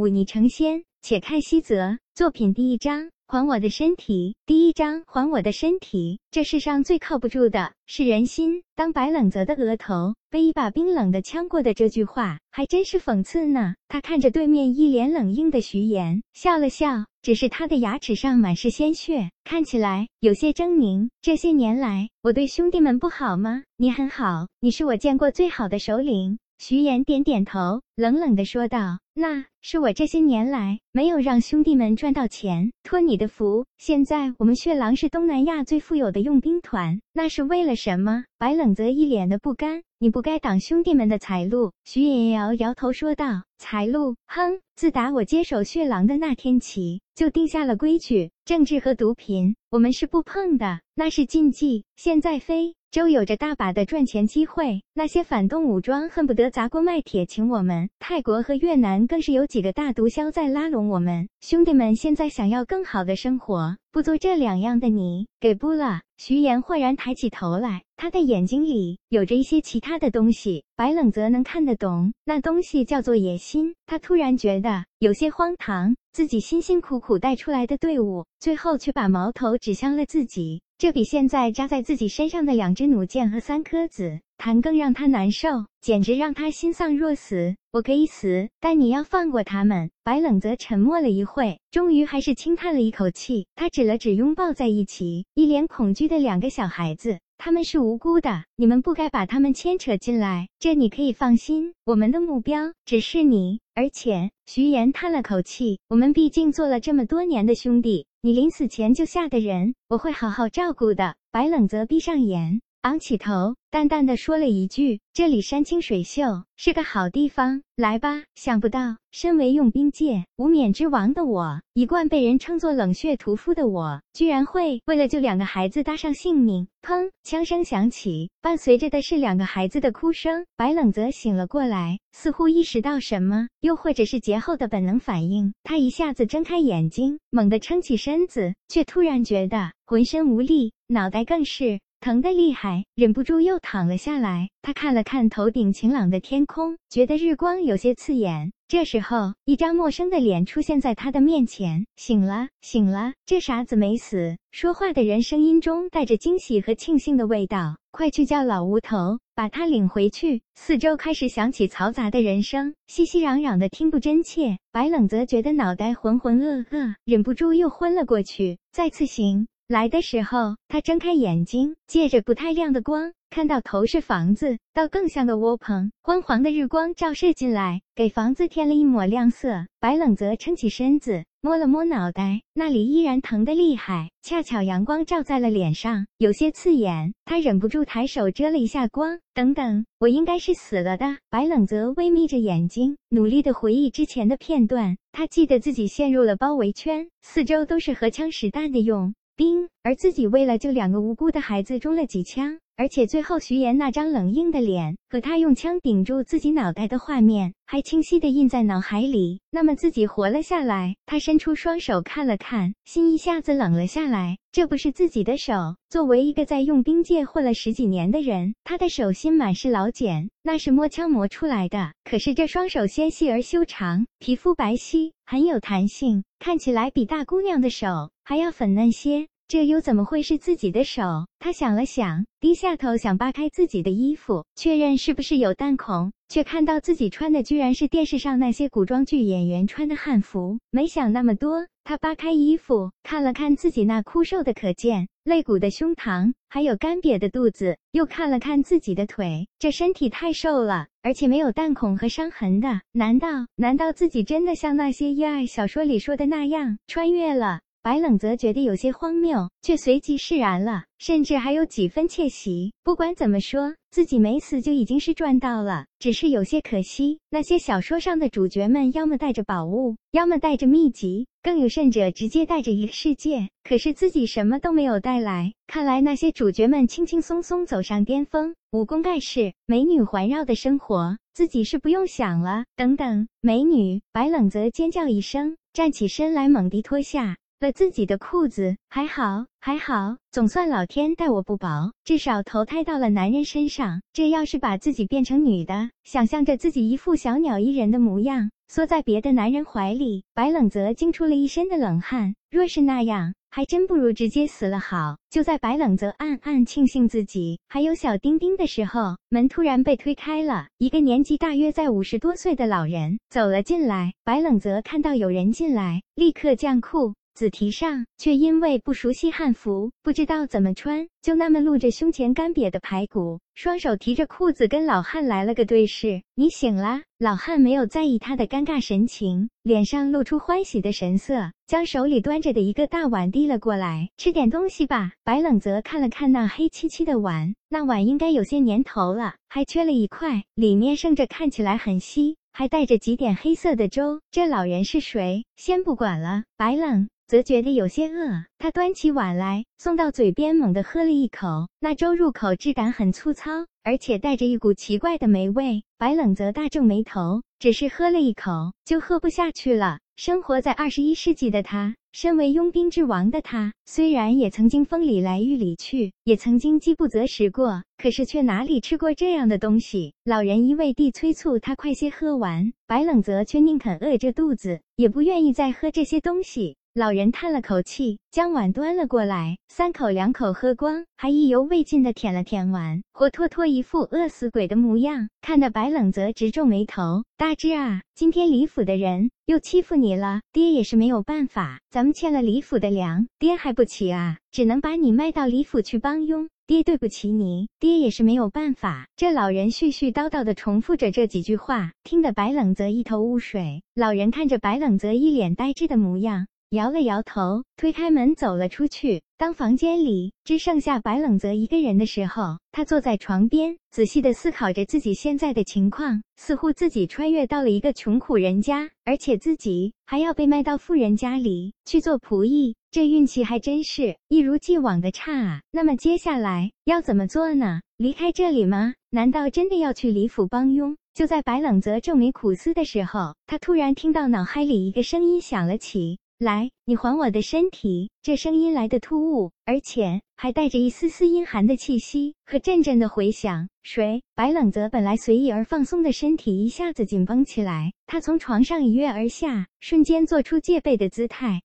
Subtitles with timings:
[0.00, 0.82] 忤逆成仙。
[1.02, 3.10] 且看西泽作品第一章。
[3.32, 4.34] 还我的身体！
[4.44, 6.18] 第一章，还我的身体！
[6.32, 8.64] 这世上最靠不住的是人心。
[8.74, 13.74] 当白冷泽的额头被一把冰冷的枪过的这句话，还真是讽刺呢。
[13.86, 21.08] 他看着对面一脸冷硬的徐岩，笑了笑，只是他的牙齿上满是鲜血，看起来有些狰狞。
[21.22, 23.62] 这些年来，我对兄弟们不好吗？
[23.76, 26.40] 你很好，你是我见过最好的首领。
[26.62, 44.16] 徐岩点点头，冷冷地说道：“那是我这些年来没有让兄弟们赚到钱，托你的福，现在我们血狼是东南亚最富有的佣兵团，那是为了什么？”白冷泽一脸的不甘：“你不该挡兄弟们的财路。”徐岩摇摇头说道：“财路？
[44.26, 44.58] 哼！
[44.74, 51.84] 自打我接手血狼的那天起，就定下了规矩，政治和毒品我们是不碰的，那是禁忌。
[51.94, 57.88] 现在非。”洲有着大把的赚钱机会，那些反动武装恨不得砸锅卖铁请我们。
[58.00, 61.28] 泰国和越南更是有几个大毒枭在拉拢我们。
[61.40, 66.00] 兄弟们现在想要更好的生活，不做这两样的你给不了。
[66.16, 73.49] 徐岩豁然抬起头来，他的眼睛里有着一些其他的东西，白冷则能看得懂，那东西叫做野心。
[73.50, 80.62] 心他突然觉得有些荒唐，自己辛辛苦苦带出来的队伍，最后却把矛头指向了自己。
[80.78, 87.56] 这比现在扎在自己身上的两支弩箭和三颗子弹更让他难受，简直让他心丧若死。
[87.72, 89.90] 我可以死，但你要放过他们。
[90.04, 93.48] 白冷泽沉默了一会，终于还是轻叹了一口气。
[93.56, 97.18] 他指了指拥抱在一起、一脸恐惧的两个小孩子。
[97.42, 100.50] 他们是无辜的，你们不该把他们牵扯进来。
[100.58, 103.60] 这你可以放心，我们的目标只是你。
[103.74, 111.16] 而且，徐岩叹了口气，我们毕竟做了这么多年的兄弟，你临死前就下的人，我会好好照顾的。
[111.32, 112.60] 白冷泽闭上眼。
[112.82, 126.68] 昂起头，淡淡的说了一句：“这里山清水秀，是个好地方，来吧。”想不到，身为佣兵界无冕之王的我，一贯被人称作冷血屠夫的我，居然会为了救两个孩子搭上性命。
[126.80, 127.10] 砰！
[127.22, 130.46] 枪声响起，伴随着的是两个孩子的哭声。
[130.56, 141.78] 白冷泽醒了过来，似乎意识到什么，又或者是劫后的本能反应，他一下子睁开眼睛，猛地撑起身子，却突然觉得浑身无力，脑袋更是。
[142.00, 144.48] 疼得厉害，忍不住又躺了下来。
[144.62, 148.52] 他看了看头顶晴朗的天空，觉得日光有些刺眼。
[148.68, 151.84] 这时候，一张陌生的脸出现在他的面前。
[151.96, 154.36] 醒了，醒了，这傻子没死。
[154.50, 157.76] 说话的人声音中带着惊喜和庆幸的味道。
[157.90, 160.40] 快去叫老吴头，把他领回去。
[160.54, 164.56] 四周开始响起嘈杂的人声，熙熙攘攘的，听不真切。
[164.72, 168.58] 白冷则觉得脑袋浑浑噩噩，忍不住又昏了过去。
[168.72, 169.48] 再次醒。
[169.70, 175.92] 来的时候，他睁开眼睛，借着不太亮的光，看到头是房子，倒更像个窝棚。
[176.02, 179.66] 昏黄的日光照射进来，给房子添了一抹亮色。
[179.78, 184.10] 白冷泽撑起身子，摸了摸脑袋，那里依然疼得厉害。
[184.22, 187.14] 恰巧阳光照在了脸上，有些刺眼。
[187.24, 189.20] 他忍不住抬手遮了一下光。
[189.34, 191.18] 等等，我应该是死了的。
[191.30, 194.96] 白冷泽微眯着眼睛，努力的回忆之前的片段。
[195.12, 199.14] 他记得自己陷入了包围圈，四周都是荷枪实弹的用。
[199.40, 209.40] 兵，而自己为了救两个无辜的孩子中了几枪，而且最后徐岩那张冷硬的脸和他用枪顶住自己脑袋的画面还清晰的印在脑海里。
[209.50, 214.36] 那么自己活了下来，他伸出双手看了看，心一下子冷了下来。
[214.52, 215.54] 这不是自己的手。
[215.88, 221.94] 作为一个在用兵界混了十几年的人，他的手心满是老茧，那是摸枪磨出来的。
[222.04, 229.28] 可是这双手纤细而修长，皮肤白皙，很有弹性，看起来比大姑娘的手还要粉嫩些。
[229.50, 231.02] 这又怎么会是自己的手？
[231.40, 240.60] 他想了想，低下头想扒开自己的衣服，确认是不是有弹孔，却看到自己穿的居然是电视上那些古装剧演员穿的汉服。
[240.70, 252.82] 没想那么多，他扒开衣服，看了看自己那枯瘦的可见肋骨的胸膛，还有干瘪的肚子，又看了看自己的腿，这身体太瘦了，而且没有弹孔和伤痕的。
[252.92, 257.62] 难道难道自己真的像那些恋爱小说里说的那样穿越了？
[257.82, 262.74] 白冷则觉得有些荒谬，却随即释然了，甚至还有几分窃喜。
[262.84, 267.20] 不管怎么说，自己没死就已经是赚到了，只是有些可惜。
[267.30, 273.48] 那些小说上的主角们，要么带着宝物，要么带着秘籍，更有甚者直接带着一个世界。
[273.64, 275.54] 可是自己什么都没有带来。
[275.66, 282.64] 看来那些主角们轻轻松松走上巅峰，武功盖世，美女环绕的生活，自己是不用想了。
[282.76, 284.02] 等等，美女！
[284.12, 287.38] 白冷则尖叫一声，站起身来，猛地脱下。
[287.60, 294.00] 了自己的裤子，还好，还好，总算老天待我不薄，至少投胎到了男人身上。
[294.14, 300.24] 这要是把自己变成女的，想象着自己一副小鸟依人的模样，缩在别的男人怀里。
[300.32, 302.34] 白冷泽惊出了一身的冷汗。
[302.50, 305.18] 若是那样，还真不如直接死了好。
[305.28, 314.14] 就在白冷泽暗暗庆幸自己还有小丁丁的时候，门突然被推开了，一个年纪大约在五十多岁的老人走了进来。
[314.24, 317.12] 白冷泽看到有人进来，立刻降裤。
[317.34, 326.22] 子提上，却因为不熟悉汉服，不知道怎么穿，就那么露着胸前干瘪的排骨，双手提着裤子，跟老汉来了个对视。
[326.34, 327.02] 你醒了？
[327.18, 335.12] 老汉没有在意他的尴尬神情，脸上露出欢喜的神色，将手里端着的一个大碗递了过来，吃点东西吧。
[335.22, 344.22] 白冷泽看了看那黑漆漆的碗，那碗应该有些年头了，还缺了一块，里面剩着看起来很稀，还带着几点黑色的粥。
[344.30, 345.44] 这老人是谁？
[345.56, 347.08] 先不管了，白冷。
[347.30, 351.68] 则觉得有些饿，他端起碗来，送到嘴边，猛地喝了一口。
[351.78, 353.52] 那粥入口质感很粗糙，
[353.84, 355.84] 而且带着一股奇怪的霉味。
[355.96, 360.00] 白冷则大皱眉头，只是喝了一口，就喝不下去了。
[360.16, 370.14] 生活在二十一世纪的他，身为佣兵之王的他，虽然也曾经风里来雨里去，也曾经饥不择食过，可是却哪里吃过这样的东西？
[370.24, 376.76] 老人一味地催促他快些喝完，白冷则却宁肯饿着肚子，也不愿意再喝这些东西。
[376.92, 387.22] 老人叹了口气，将碗端了过来，三口两口喝光，还意犹未尽的舔了舔碗，活脱脱一副饿死鬼的模样，看得白冷泽直皱眉头。
[387.36, 396.48] 大志啊，今天李府的人又欺负你了，爹也是没有办法，咱们欠了李府的粮，爹还不起啊，只能把你卖到李府去帮佣。
[396.66, 399.06] 爹对不起你，爹也是没有办法。
[399.14, 403.84] 这老人絮絮叨叨的重复着这几句话，听得白冷泽一头雾水。
[403.94, 406.48] 老人看着白冷泽一脸呆滞的模样。
[406.70, 409.22] 摇了摇头，推开门走了出去。
[409.36, 416.22] 当房间里只剩下白冷泽一个人的时候，他坐在床边，仔细的思考着自己现在的情况。
[416.36, 425.62] 似乎自己穿越到了一个穷苦人家，而且自己还要被卖到富人家里去做仆役，这运气还真是一如既往的差啊！
[425.72, 427.80] 那么接下来要怎么做呢？
[427.96, 428.94] 离开这里吗？
[429.10, 430.96] 难道真的要去李府帮佣？
[431.14, 436.20] 就在白冷泽皱眉苦思的时候，他突然听到脑海里一个声音响了起。
[436.40, 438.10] 来，你还我的身体！
[438.22, 443.68] 这声音来的突兀，而且还带着一丝丝阴寒的气息和阵阵的回响。
[443.82, 444.22] 谁？
[444.34, 451.60] 白冷泽本来随意而放松的身体一下子紧绷起来，他从床上一跃而下，瞬间做出戒备的姿态。